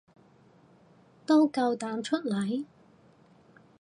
[1.27, 2.65] 都夠膽出嚟